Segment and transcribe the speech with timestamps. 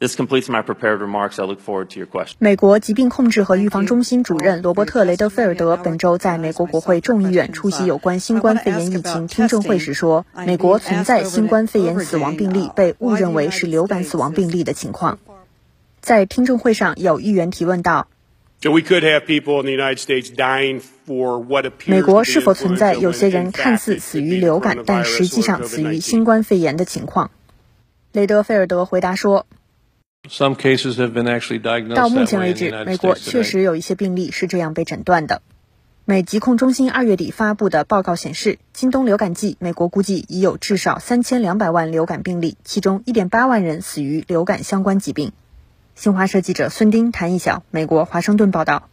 [0.00, 1.38] This completes my prepared remarks.
[1.38, 2.36] I look forward to your questions.
[2.38, 15.18] 美国疾病控制和预防中心主任罗伯特·雷德菲尔德本周在美国国会众议院出席有关新冠肺炎疫情听证会时说，美国存在新冠肺炎死亡病例被误认为是流感死亡病例的情况。
[16.00, 18.08] 在听证会上，有议员提问道
[21.84, 27.30] ：“美国是否存在有些人看似死于流感，但实际上死于新冠肺炎的情况？”
[28.12, 29.44] 雷德菲尔德回答说。
[30.28, 35.42] 到目前为止，美国确实有一些病例是这样被诊断的。
[36.04, 45.32] 美疾控中心二月底发布的报告显示，今冬流感季，美国估计已有至少三千两百万流感病例，其中一点八万人死于流感相关疾病。
[45.94, 48.88] 新华社记者孙丁、谭一晓，美国华盛顿报道。